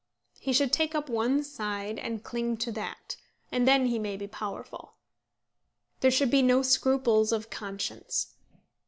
[0.39, 3.17] He should take up one side and cling to that,
[3.51, 4.93] and then he may be powerful.
[5.99, 8.33] There should be no scruples of conscience.